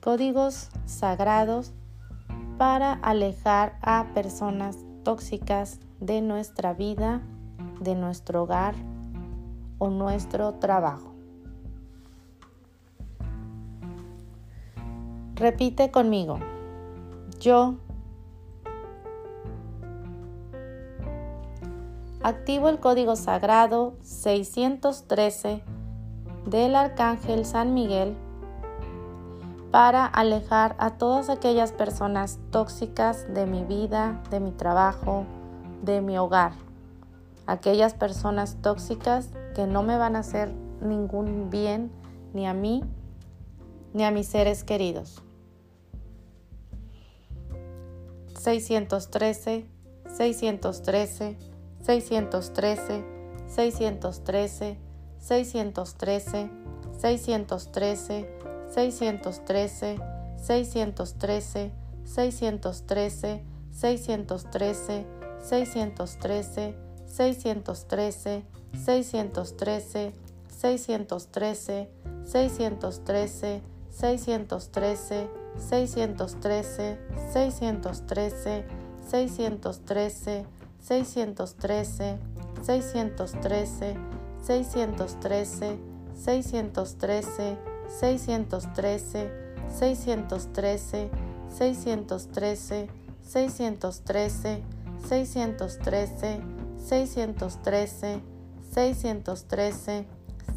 códigos 0.00 0.70
sagrados 0.86 1.72
para 2.58 2.94
alejar 2.94 3.78
a 3.82 4.06
personas 4.14 4.78
tóxicas 5.04 5.78
de 6.00 6.20
nuestra 6.20 6.74
vida, 6.74 7.22
de 7.80 7.94
nuestro 7.94 8.42
hogar 8.42 8.74
o 9.78 9.88
nuestro 9.88 10.54
trabajo. 10.54 11.14
Repite 15.34 15.90
conmigo. 15.90 16.38
Yo 17.38 17.76
activo 22.22 22.68
el 22.68 22.78
código 22.78 23.16
sagrado 23.16 23.96
613 24.02 25.62
del 26.46 26.76
Arcángel 26.76 27.46
San 27.46 27.72
Miguel 27.72 28.16
para 29.70 30.04
alejar 30.04 30.74
a 30.78 30.98
todas 30.98 31.28
aquellas 31.30 31.72
personas 31.72 32.38
tóxicas 32.50 33.32
de 33.32 33.46
mi 33.46 33.64
vida, 33.64 34.20
de 34.30 34.40
mi 34.40 34.50
trabajo, 34.50 35.26
de 35.82 36.00
mi 36.00 36.18
hogar. 36.18 36.52
Aquellas 37.46 37.94
personas 37.94 38.56
tóxicas 38.62 39.30
que 39.54 39.66
no 39.66 39.82
me 39.82 39.96
van 39.96 40.16
a 40.16 40.20
hacer 40.20 40.52
ningún 40.80 41.50
bien 41.50 41.92
ni 42.32 42.46
a 42.46 42.54
mí 42.54 42.82
ni 43.92 44.04
a 44.04 44.10
mis 44.10 44.26
seres 44.26 44.64
queridos. 44.64 45.22
613, 48.38 49.66
613, 50.08 51.36
613, 51.82 53.04
613, 53.48 54.78
613, 55.18 56.50
613, 56.50 56.50
613, 56.98 58.40
613, 58.74 59.98
613, 60.38 61.70
613, 62.04 63.40
613, 63.72 65.04
613, 65.42 66.74
613, 67.08 68.44
613, 68.74 70.12
613, 70.54 71.88
613, 72.30 73.60
613, 73.90 75.30
613, 75.58 76.88
613, 77.40 78.46
613, 79.10 80.46
613, 80.82 82.18
613, 82.62 83.78
613, 84.42 85.78
613, 86.14 87.69
613, 87.98 89.30
613, 89.68 91.10
613, 91.50 92.88
613, 93.26 94.62
613, 95.08 96.42
613, 96.78 98.22
613, 98.70 100.06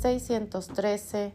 613, 0.04 1.32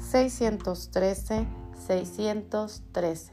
613, 0.00 1.46
613. 1.86 3.32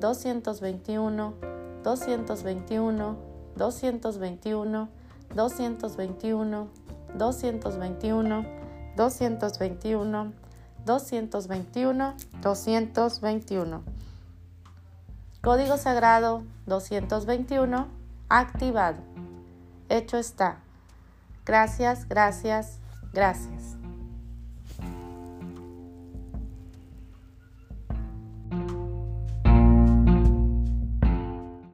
221, 0.00 1.34
221, 1.82 3.18
221, 3.56 4.88
221, 5.34 6.68
221, 7.16 8.44
221, 8.96 10.34
221, 10.86 12.14
221. 12.40 13.82
Código 15.42 15.76
Sagrado 15.76 16.44
221 16.66 17.88
activado. 18.28 18.98
Hecho 19.88 20.16
está. 20.18 20.60
Gracias, 21.44 22.08
gracias, 22.08 22.78
gracias. 23.12 23.83